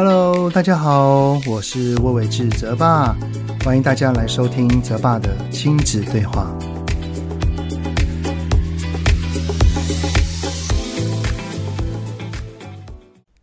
[0.00, 3.16] Hello，大家好，我是魏玮志泽爸，
[3.64, 6.56] 欢迎大家来收听泽爸的亲子对话。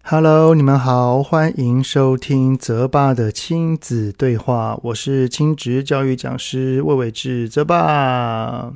[0.03, 8.71] Hello，你们好，欢迎收听泽爸的亲子对话，我是亲职教育讲师魏玮志泽爸。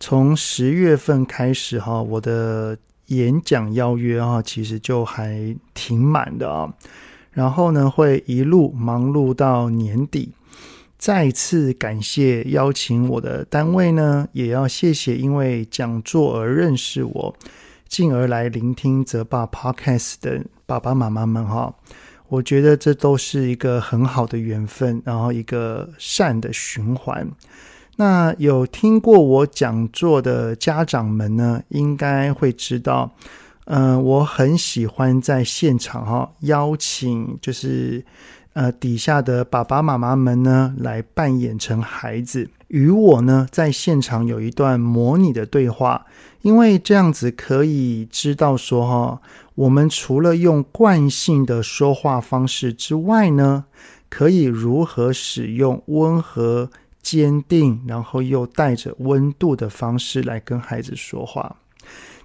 [0.00, 6.72] 从十月份开始哈，我的演讲邀约啊，其实就还挺满的啊。
[7.32, 10.32] 然后呢，会一路忙碌到年底。
[10.98, 17.36] 再次感谢邀请我的单位呢，也要谢谢因为讲座而认识我。
[17.86, 21.72] 进而来聆听泽爸 Podcast 的爸爸妈妈们哈，
[22.28, 27.30] 我觉得这都是一个很好的缘分，然后一个善的循环。
[27.96, 33.14] 那有听过我讲座的家长们呢，应该会知道，
[33.64, 38.04] 嗯、我很喜欢在现场哈邀请，就是
[38.52, 42.50] 呃底下的爸爸妈妈们呢来扮演成孩子。
[42.68, 46.04] 与我呢，在现场有一段模拟的对话，
[46.42, 49.20] 因为这样子可以知道说，哈，
[49.54, 53.66] 我们除了用惯性的说话方式之外呢，
[54.10, 56.68] 可以如何使用温和、
[57.06, 61.54] 坚定，然后又带着温度的方式来跟孩子说话。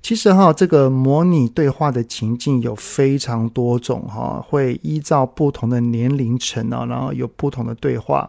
[0.02, 8.28] 其实哈，这个模拟对话的情境有非常多种哈，会依照不同的年龄层啊，然后有不同的对话。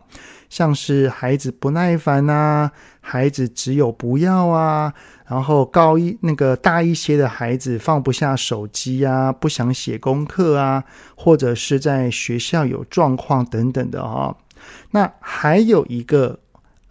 [0.51, 4.93] 像是孩子不耐烦啊，孩子只有不要啊，
[5.27, 10.85] 然后高一那个大一些的孩子放不下手机啊，不想写功课啊，
[11.17, 14.37] 或者是在学校有状况等等的哈。
[14.91, 16.39] 那还有一个，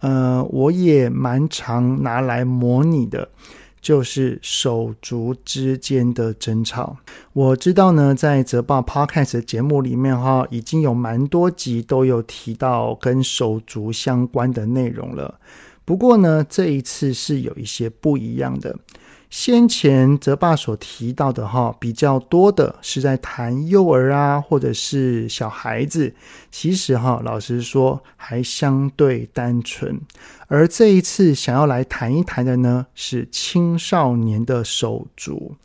[0.02, 3.28] 呃，我也蛮常拿来模拟的。
[3.80, 6.96] 就是手足之间的争吵。
[7.32, 15.40] 我知道呢，在泽报 Podcast 的节目里面哈，已经有蛮多集都有提到跟手足相关的内容了。
[15.84, 18.78] 不过呢，这一次是有一些不一样的。
[19.32, 26.14] 先前泽爸所提到的哈，比较多的是在谈幼儿啊，或者是小孩子。
[26.50, 29.98] 其实哈，老实说还相对单纯。
[30.48, 35.56] 而这一次想要来谈一谈的呢，是青少年的手足。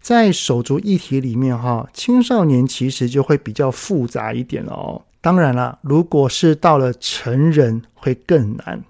[0.00, 5.02] 在手足议题里面哈，青少年其实就会比较复杂一点哦。
[5.28, 8.82] 当然了，如果是到了成人，会更难。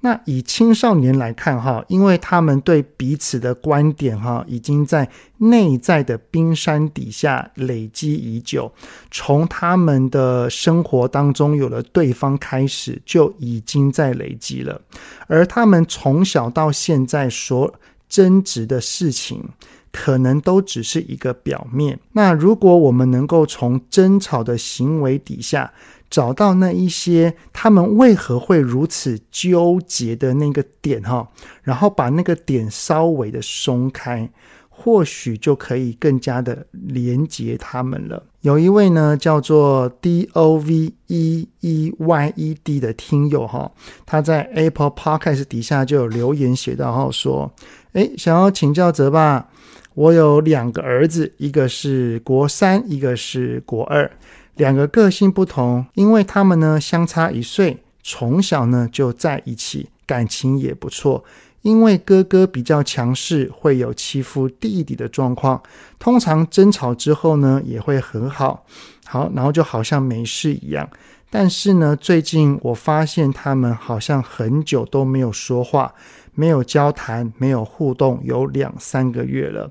[0.00, 8.72] 那以青少年来看哈，因为他们对彼此的观点哈，已经在内在的冰山底下累积已久，
[9.10, 14.80] 从他们的生活当中有了对方开始，就已经在累积了。
[15.26, 17.70] 而他们从小到现在所
[18.08, 19.46] 争执的事情，
[19.92, 22.00] 可能都只是一个表面。
[22.12, 25.72] 那如果我们能够从争吵的行为底下，
[26.10, 31.28] 找到那一些他们为何会如此纠结的那个点哈，
[31.62, 34.28] 然后把那个点稍微的松开，
[34.68, 38.22] 或许就可以更加的连接他们了。
[38.42, 43.70] 有一位呢叫做 D O V E E Y E D 的听友哈，
[44.04, 47.50] 他在 Apple Podcast 底下就有留言写到哈说，
[47.92, 49.48] 诶，想要请教泽爸，
[49.94, 54.10] 我有两个儿子，一个是国三，一个是国二。
[54.56, 61.24] 两个个性不同，因为他们呢相差一岁，从小呢就在一起，感情也不错。
[61.62, 65.62] 因为哥哥比较强势，会有欺负弟弟的状况。
[65.98, 68.66] 通常争吵之后呢，也会和好，
[69.06, 70.88] 好，然后就好像没事一样。
[71.30, 75.94] 但是呢，最近我发现他们好像很久都没有说话，
[76.34, 79.70] 没有交谈，没有互动，有两三个月了。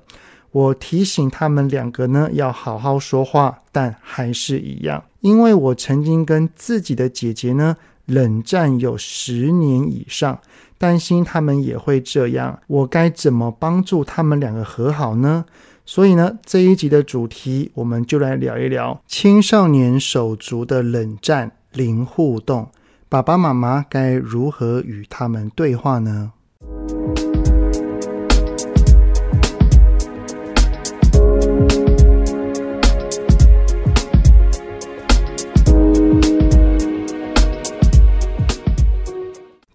[0.50, 5.02] 我提醒他们两个呢，要好好说话，但还是一样。
[5.20, 10.38] 因为我曾经跟自己的姐姐呢冷战有十年以上，
[10.76, 12.60] 担心他们也会这样。
[12.66, 15.46] 我该怎么帮助他们两个和好呢？
[15.86, 22.70] 所以呢，这一集的主题我们就来聊一聊青少年手足的冷战零互动，
[23.08, 26.32] 爸爸妈妈该如何与他们对话呢？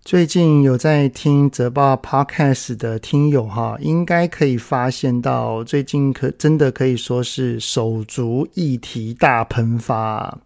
[0.08, 10.40] 最近有在听泽爸 Podcast 的听友哈，应该可以发现到，最近可真的可以说是手足议题大喷发。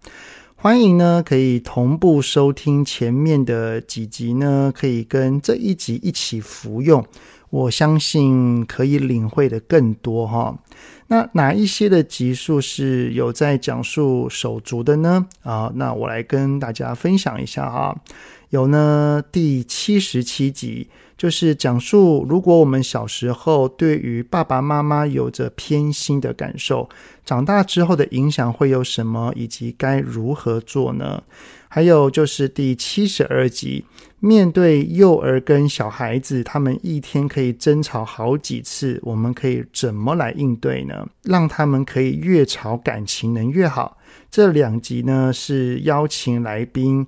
[0.56, 7.06] 欢迎呢，可以同步收听前面的几集呢，可以跟这一集一起服用。
[7.52, 10.58] 我相信可以领会的更多哈。
[11.06, 15.28] 那哪一些的集数是有在讲述手足的呢？
[15.44, 17.96] 啊，那我来跟大家分享一下哈。
[18.52, 26.90] 有呢，第七十七集就是讲述，如果我们小时候对于爸爸妈妈有着偏心的感受，
[27.26, 31.24] 长大之后的影响会有什么，以及该如何做呢？
[31.70, 33.86] 还有就是第七十二集，
[34.20, 41.08] 面对幼儿跟小孩子，他们一天可以争吵好几次，我们可以怎么来应对呢？
[41.24, 43.98] 让他们可以越吵感情能越好。
[44.30, 47.08] 这两集呢，是邀请来宾。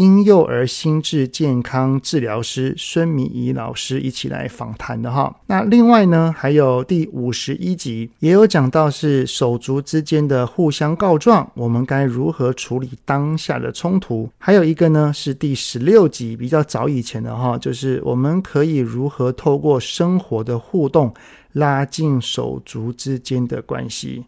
[0.00, 5.36] 婴幼儿心智健康治疗师孙明仪老师一起来访谈的哈。
[5.46, 14.30] 那另外呢，还有第五十一集也有讲到是手足之间的互相告状，我们该如何处理当下的冲突？
[14.38, 21.12] 还有一个呢是第十六集，比较早以前的哈，就是我们可以如何透过生活的互动
[21.52, 24.24] 拉近手足之间的关系。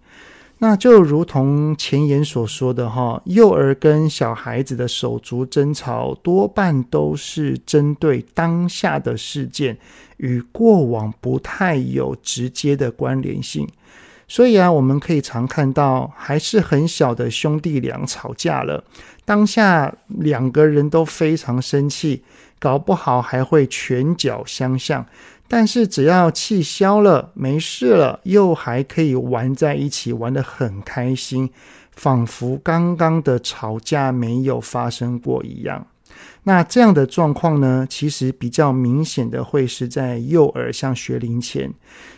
[0.64, 9.76] 那就如同前言所说的哈，幼儿跟小孩子的手足争吵，多半都是针对当下的事件，
[10.18, 13.68] 与过往不太有直接的关联性。
[14.28, 18.84] 所以啊，我们可以常看到，还是很小的兄弟俩吵架了，
[19.24, 22.22] 当下两个人都非常生气，
[22.60, 25.04] 搞不好还会拳脚相向。
[25.54, 31.50] 但是只要气消了，没事了，又还可以玩在一起，玩得很开心，
[31.94, 35.86] 仿佛刚刚的吵架没有发生过一样。
[36.44, 41.70] 那这样的状况呢，其实比较明显的会是在幼儿，像学龄前，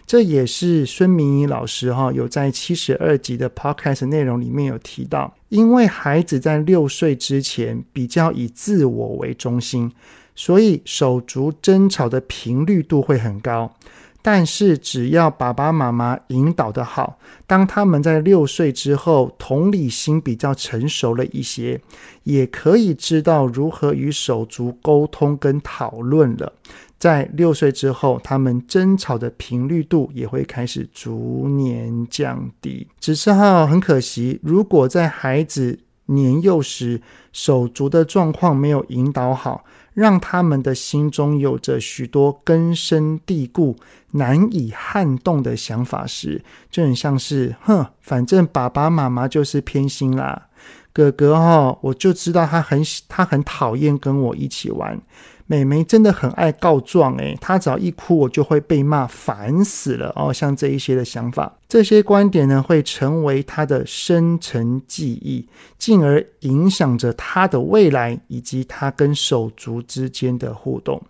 [0.07, 9.91] 这也是孙明仪老师哈有在七十二集的 Podcast 内容里面有提到，因为孩子在六岁之前比较以自我为中心。
[10.35, 13.73] 所以手足争吵的频率度会很高，
[14.21, 21.81] 但是只要爸爸妈妈引导得好，当他们在六岁之后，同理心比较成熟了一些，
[22.23, 26.53] 也可以知道如何与手足沟通跟讨论了。
[26.99, 32.89] 在六岁之后，他们争吵的频率度也会开始逐年降低。
[32.99, 37.01] 只是哈，很可惜，如果在孩子年幼时，
[37.33, 39.65] 手足的状况没有引导好。
[39.95, 43.77] 让他们的心中有着许多根深蒂固、
[44.11, 50.49] 难以撼动的想法时，就很像是，哼，反正爸爸妈妈就是偏心啦。
[50.93, 55.01] 哥哥哈，我就知道他很他很讨厌跟我一起玩。
[55.47, 60.33] 妹妹真的很爱告状，诶，她只要一哭，我就会被骂，烦死了哦。
[60.33, 65.47] 像这一些的想法，这些观点呢，会成为她的深层记忆，
[65.79, 71.03] 进而影响着她的未来以及她跟手足之间的互动。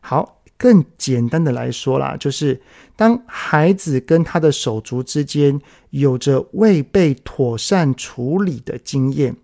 [0.00, 2.60] 好，更简单的来说啦，就是
[2.94, 9.34] 当孩子跟他的手足之间有着未被妥善处理的经验。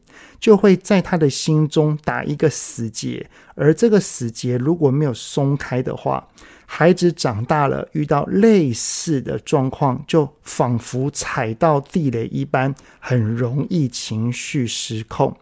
[0.40, 6.28] 就会在他的心中打一个死结，而这个死结如果没有松开的话，
[6.66, 15.34] 孩子长大了遇到类似的状况，就仿佛踩到地雷一般，很容易情绪失控。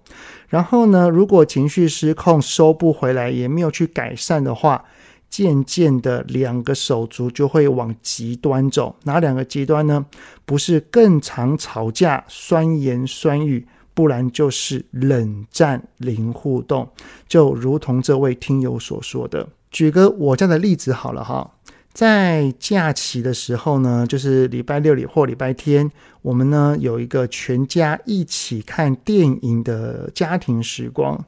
[0.49, 4.85] 然后呢，如果情绪失控收不回来，也没有去改善的话，
[5.29, 8.95] 渐渐的两个手足就会往极端走。
[9.03, 10.07] 哪两个极端呢？
[10.45, 13.67] 不是更常吵架、酸言酸语。
[13.97, 16.87] 不然就是冷战零互动，
[17.27, 19.49] 就如同这位听友所说的。
[19.71, 21.51] 举个我家的例子好了哈，
[21.95, 31.25] 在假期的时候呢，就是礼拜六里或礼拜天，我们呢有一个全家一起看电影的家庭时光。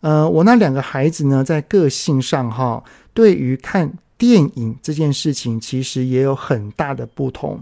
[0.00, 7.58] 呃，我那两个孩子呢，在个性上哈，对于看电影这件事情，其实也有很大的不同。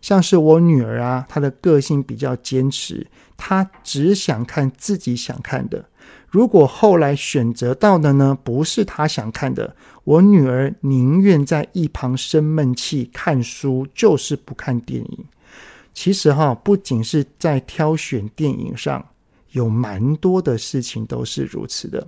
[0.00, 5.84] 像是我女儿啊，她的个性比较坚持，她只想看自己想看的。
[6.28, 15.24] 如果后来选择到的呢，不是她想看的，我女儿宁愿在一旁生闷气看书，就是不看电影。
[15.92, 19.04] 其实哈，不仅是在挑选电影上。
[19.52, 22.06] 有蛮多的事情都是如此的，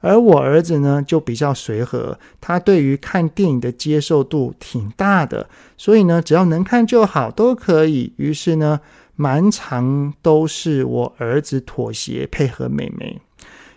[0.00, 8.12] 而我儿子呢，就比较随和，他对于看电影的接受度挺大的，所以呢，只要能看就好，都可以。
[8.16, 8.80] 于是呢，
[9.14, 13.20] 蛮常都是我儿子妥协配合妹妹。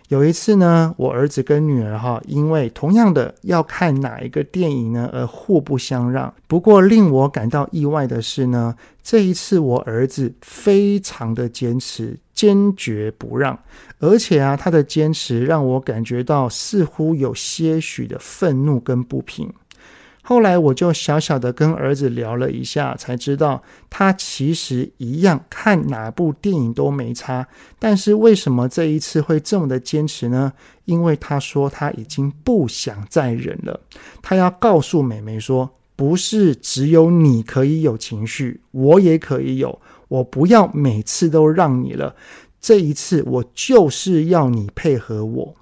[0.08, 6.32] 有一次呢，我儿子跟女儿哈，因为同样的要看哪一个电影呢，而互不相让。
[6.46, 13.58] 不过令我感到意外的是呢，这一次我儿子非常的坚持，坚决不让，
[13.98, 19.50] 而且啊，他的坚持让我感觉到似乎有些许的愤怒跟不平。
[20.26, 27.46] 后来我就小小的跟儿子聊了一下，才知道他其实一样看哪部电影都没差，
[27.78, 30.54] 但是为什么这一次会这么的坚持呢？
[30.86, 33.78] 因为他说他已经不想再忍了，
[34.22, 39.78] 他要告诉妹妹说，不是只有你可以有情绪，我也可以有，
[40.08, 42.16] 我不要每次都让你了，
[42.60, 45.54] 这一次我就是要你配合我。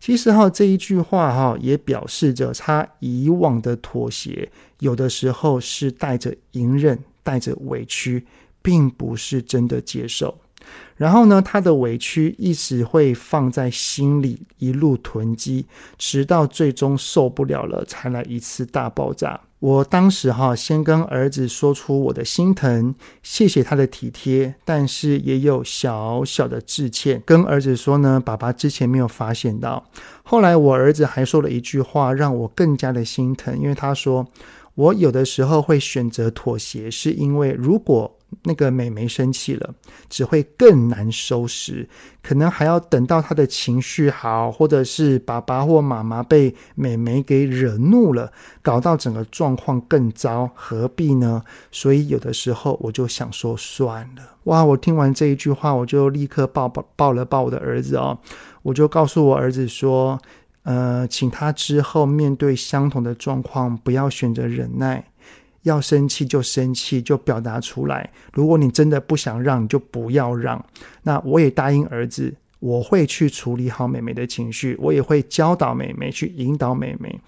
[0.00, 8.26] 其实哈，这一句话哈，也表示着他以往的妥协，有的时候是带着隐忍、带着委屈，
[8.62, 10.38] 并不是真的接受。
[10.96, 15.66] 然后呢，他的委屈一直会放在心里，一路囤积，
[15.98, 19.40] 直到最终受不了了，才来一次大爆炸。
[19.60, 29.84] 我当时哈，先跟儿子说出我的心疼，谢谢他的体贴，但是也有小小的致歉，跟儿子说呢，爸爸之前没有发现到。
[30.22, 34.26] 后来我儿子还说了一句话，让我更加的心疼，因为他说，
[34.74, 39.74] 我有的时候会选择妥协，是因为如果那个美眉生气了，
[40.08, 41.88] 只会更难收拾，
[42.22, 48.32] 可能还要等到她的情绪好，或者是爸爸或妈妈被美眉给惹怒了，
[48.62, 51.42] 搞到整个状况更糟，何必呢？
[51.70, 54.22] 所以有的时候我就想说算了。
[54.44, 54.64] 哇！
[54.64, 58.18] 我听完这一句话，我就立刻抱抱抱了抱我的儿子哦，
[58.62, 60.18] 我就告诉我儿子说，
[60.62, 65.04] 呃，请他之后面对相同的状况，不要选择忍耐。
[65.62, 68.10] 要生气就生气，就表达出来。
[68.32, 70.64] 如果你真的不想让，你就不要让。
[71.02, 77.20] 那我也答应儿子，我会去处理好妹妹的情绪，我也会教导妹妹，去引导妹妹，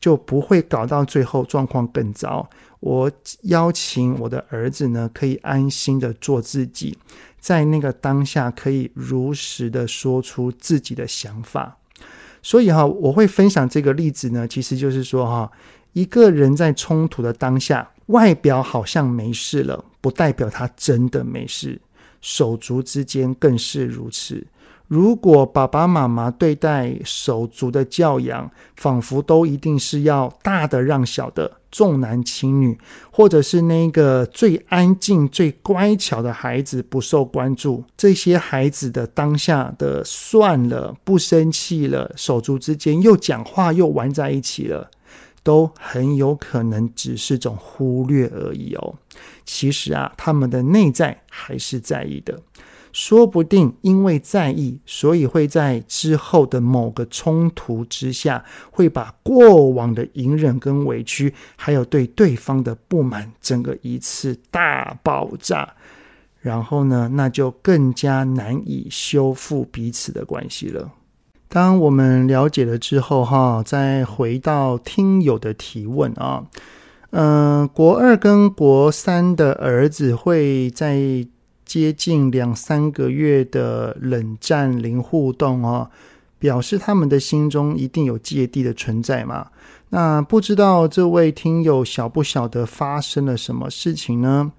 [0.00, 2.48] 就不会搞到最后状况更糟。
[2.78, 3.10] 我
[3.42, 6.96] 邀请我的儿子呢，可以安心的做自己，
[7.40, 11.76] 在那个当下可以如实的说出自己的想法。
[12.42, 15.50] 所以哈，我会分享这个例子呢，其实就是说哈。
[15.92, 21.80] 一个人在冲突的当下，外表好像没事了，不代表他真的没事。
[22.20, 24.46] 手足之间更是如此。
[24.86, 32.76] 如果爸爸妈妈对待手足的教养，仿佛都一定是要大的让小的，重男轻女，
[33.12, 44.90] 或者是那个最安静、最乖巧的孩子不受关注，这些孩子的当下的算了，不生气了，手足之间又讲话又玩在一起了。
[45.42, 48.94] 都很有可能只是种忽略而已哦。
[49.44, 52.40] 其实啊，他们的内在还是在意的，
[52.92, 65.74] 说不定因为在意，所以会在之后的某个冲突之下，会把过往的隐忍跟委屈，还有对对方的不满，整个一次大爆炸。
[66.40, 70.90] 然后呢，那就更加难以修复彼此的关系了。
[71.52, 76.44] 当我们了解了之后，哈，再回到听友的提问啊，
[77.10, 81.26] 嗯、国二跟国三的儿子会在
[81.64, 85.90] 接近两三个月的冷战零互动啊，
[86.38, 89.48] 表示他们的心中一定有芥蒂的存在嘛？
[89.88, 94.52] 那不知道这位听友晓不晓得发生了什么事情呢？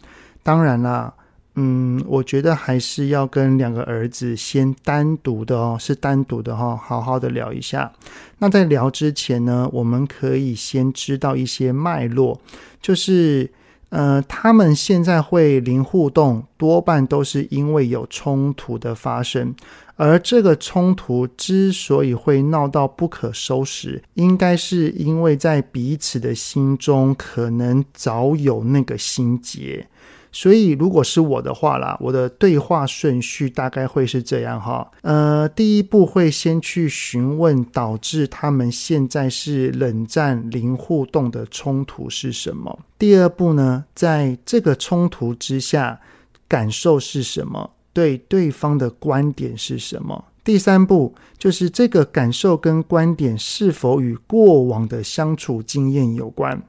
[0.43, 1.13] 当然啦。
[1.55, 7.91] 嗯，我觉得还是要跟两个儿子先单独的哦，是单独的哈、哦，好好的聊一下。
[8.37, 12.39] 那在聊之前呢，我们可以先知道一些脉络，
[12.81, 13.51] 就是
[13.89, 19.53] 呃，他们现在会零互动，多半都是因为有冲突的发生，
[19.97, 29.85] 而这个冲突之所以会闹到不可收拾，应该是因为在彼此的心中可能早有那个心结。
[30.31, 34.89] 所以，如果是我的话啦，我的对话顺序大概会是这样哈。
[35.01, 42.79] 呃，第一步会先去询问导致他们现在是冷战零互动的冲突是什么。
[42.97, 45.99] 第二步呢，在这个冲突之下，
[46.47, 47.71] 感受是什么？
[47.91, 50.23] 对对方的观点是什么？
[50.43, 56.59] 第三步就是这个感受跟观点是否与过往的相处经验有关。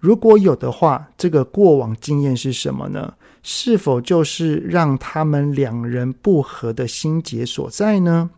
[0.00, 3.14] 如果有的话，这个过往经验是什么呢？
[3.42, 8.30] 是否就是让他们两人不和的心结所在呢？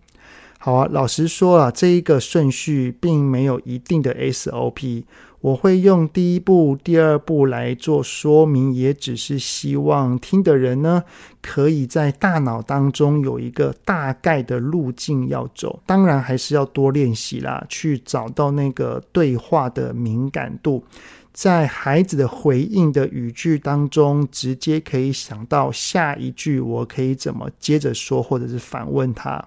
[0.59, 5.05] 好啊，老实说啊，这一个顺序并没有一定的 SOP。
[5.41, 11.03] 我会用第一步、第二步来做说明，也只是希望听的人呢，
[11.41, 15.81] 可以在大脑当中有一个大概的路径要走。
[15.85, 20.85] 当然，还是要多练习啦，去找到那个对话的敏感度。
[21.33, 29.43] 在孩子的回应的语句当中，直接可以想到下一句我可以怎么接着说，或者是反问他。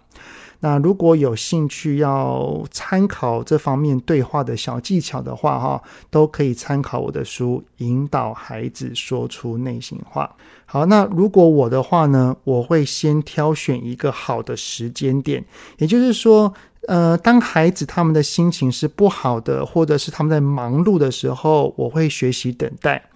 [0.61, 10.25] 那如果有兴趣要参考这方面对话的小技巧的话，哈，都可以参考我的书《引导孩子说出内心话》。
[10.65, 15.45] 好，那如果我的话呢，我会先挑选一个好的时间点，
[15.77, 16.51] 也就是说。
[16.87, 23.09] 呃，当孩子他们的心情是不好的，或者是他们在忙碌的时候，我会学习等待，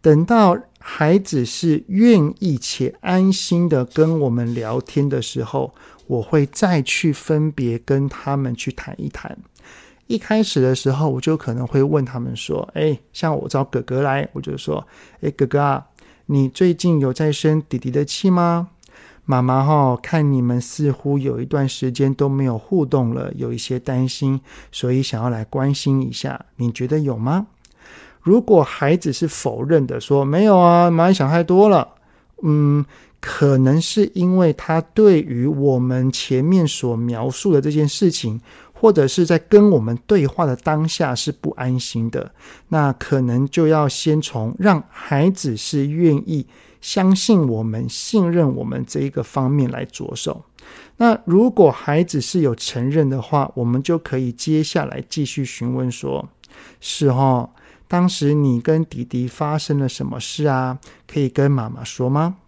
[0.00, 5.72] 等到孩子是愿意且安心的跟我们聊天的时候，
[6.08, 9.38] 我会再去分别跟他们去谈一谈。
[10.08, 14.84] 一开始的时候，我就可能会问他们说：“哎，像我找哥哥来，我就说：
[15.20, 15.86] 哎，哥哥啊，
[16.26, 18.70] 你最近有在生弟弟的气吗？”
[19.24, 24.40] 妈妈哈，看你们似乎有一段时间都没有互动了，有一些担心，
[24.72, 26.44] 所以想要来关心一下。
[26.56, 27.46] 你觉得有吗？
[28.20, 31.88] 如果孩子是否认的，说没有啊，妈妈想太多了。
[32.42, 32.84] 嗯，
[33.20, 38.40] 可能是因为他对于我们前面所描述的这件事情，
[38.82, 42.32] 或者是在跟我们对话的当下是不安心的。
[42.70, 46.48] 那可能就要先从让孩子是愿意。
[46.80, 50.44] 相信我们，信任我们这一个方面来着手。
[50.96, 56.28] 那如果孩子是有承认的话，我们就可以接下来继续询问说
[56.82, 57.50] ：“是哦，
[57.86, 60.80] 当时你跟弟弟发生了什么事啊？
[61.06, 62.38] 可以跟妈妈说吗？”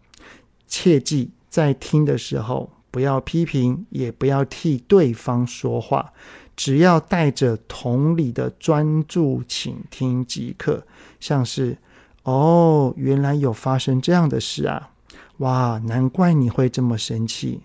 [0.66, 6.12] 切记在听的时候不要批评，也不要替对方说话，
[6.54, 10.86] 只要带着同理的专注倾听即可，
[11.18, 11.76] 像是。
[12.22, 14.90] 哦，原来有发生这样的事啊！
[15.38, 17.60] 哇，难怪你会这么生气。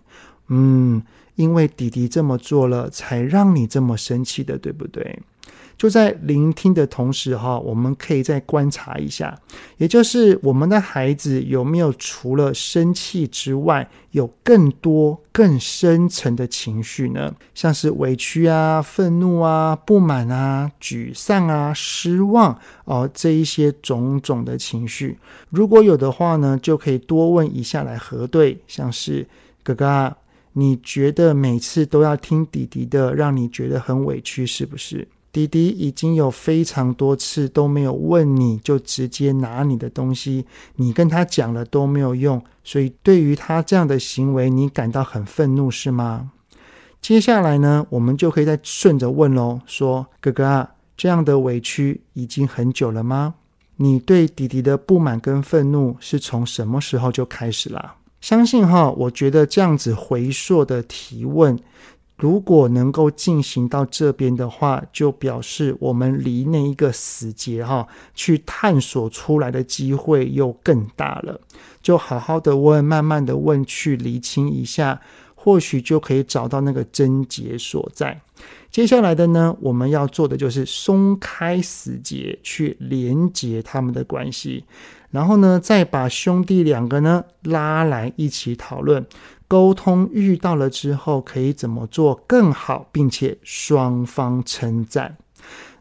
[0.47, 1.03] 嗯，
[1.35, 5.21] 因为弟弟这么做了，才让你这么生气的，对不对？
[5.79, 9.39] 就在聆听的同时，哈，我们可以再观察一下，
[9.77, 17.33] 也就是我们的孩子有没有除了生气之外，有更多更深层的情绪呢？
[17.55, 25.17] 像是委屈啊、愤怒啊、不满啊、沮丧啊、失望哦，这一些种种的情绪，
[25.49, 29.25] 如果有的话呢，就可以多问一下来核对，像是
[29.63, 30.13] 哥哥，
[30.51, 35.07] 你觉得每次都要听弟弟的，让你觉得很委屈，是不是？
[35.31, 46.31] 弟弟已经有非常多次都没有问你就直接拿你的东西，你跟他讲了都没有用，所以对于他这样的行为，你感到很愤怒是吗？
[47.01, 53.35] 接下来呢，我们就可以再顺着问喽，说哥哥啊，这样的委屈已经很久了吗？
[53.77, 57.95] 你对弟弟的不满跟愤怒是从什么时候就开始了？
[58.19, 61.57] 相信哈，我觉得这样子回溯的提问。
[62.19, 71.39] 如果能够进行到这边的话，就表示我们离那一个死结哈，去探索出来的机会又更大了。
[71.81, 74.99] 就好好的问，慢慢的问，去厘清一下，
[75.33, 78.19] 或许就可以找到那个症结所在。
[78.69, 84.65] 接下来的呢，我们要做的就是松开死结，去连接他们的关系，
[85.09, 89.05] 然后呢，再把兄弟两个呢拉来一起讨论。
[89.49, 95.17] 沟通遇到了之后，可以怎么做更好，并且双方称赞。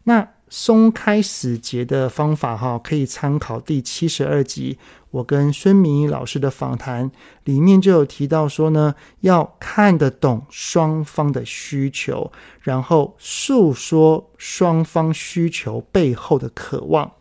[0.05, 4.79] 那松开死结的方法哈，可以参考第七十二集
[5.11, 7.11] 我跟孙明仪老师的访谈，
[7.43, 17.11] 里面就有提到说呢，要看得懂双方的需求，然后诉说双方需求背后的渴望。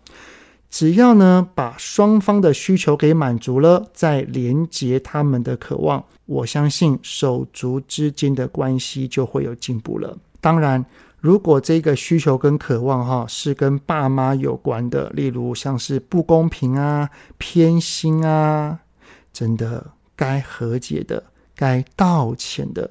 [0.70, 10.18] 只要呢，把双方的需求给满足了，再连接他们的渴望，我相信手足之间的关系就会有进步了。
[10.42, 10.84] 当然，
[11.20, 18.80] 如果这个需求跟渴望哈是跟爸妈有关的，例如像是不公平啊、偏心啊，
[19.32, 21.24] 真的该和解的、
[21.56, 22.90] 该道歉的，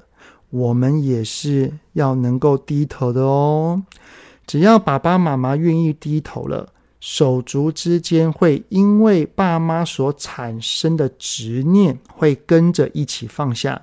[0.49, 3.83] 我们也是要能够低头的哦。
[4.47, 6.69] 只要爸爸妈妈愿意低头了。
[6.99, 13.81] 手足之间会因为爸妈所产生的执念，会跟着一起放下，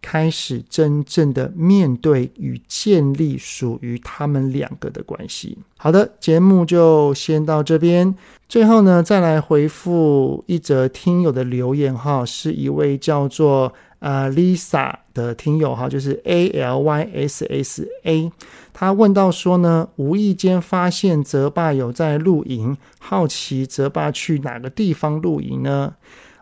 [0.00, 5.58] 开始真正的面对与建立属于他们两个的关系。
[5.76, 8.14] 好的，节目就先到这边。
[8.48, 13.72] 最后呢，再来回复一则听友的留言哈，是一位叫做
[14.02, 18.32] 呃，Lisa 的听友哈，就是 A L Y S S A，
[18.72, 25.94] 他问到说呢，无意间发现泽爸有在露营，好奇泽爸去哪个地方露营呢？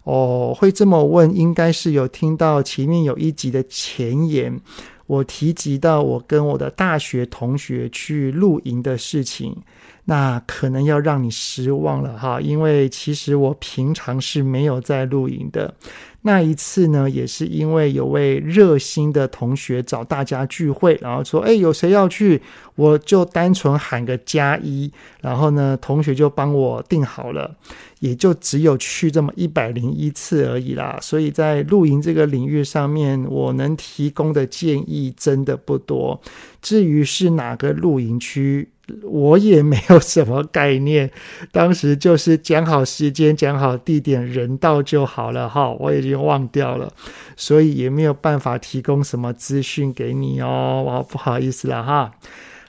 [0.04, 4.58] 哦，会这么问，应该是有听到前面有一集的前言，
[5.06, 9.54] 我提及到我跟我的大学同学去露营的事情。
[10.06, 15.72] 那可能要让你失望了哈，因为其实我平常是没有在露营的。
[16.22, 22.40] 那一次呢，也是因为有位热心的同学找大家聚会，然后说：“哎，有谁要去？”
[22.76, 27.54] 我就单纯喊个加一，然后呢，同学就帮我订好了，
[27.98, 30.98] 也就只有去这么一百零一次而已啦。
[31.02, 36.18] 所以在露营这个领域上面，我能提供的建议真的不多。
[36.62, 38.69] 至于是哪个露营区，
[39.02, 41.10] 我也没有什么概念，
[41.52, 45.70] 当时就是讲好时间、讲好地点，人到就好了哈。
[45.78, 46.92] 我已经忘掉了，
[47.36, 50.82] 所以也没有办法提供什么资讯给你哦。
[50.86, 52.12] 我不好意思了哈。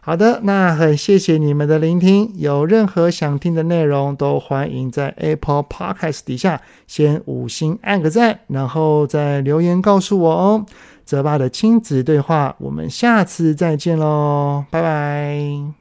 [0.04, 2.32] 好的，那很谢谢你们的聆听。
[2.36, 10.66] 有任何想听的内容，都欢迎在 Apple Podcast 底下先五星按个赞，然后再留言告诉我哦。
[11.06, 15.81] 泽爸的亲子对话，我们下次再见喽，拜拜。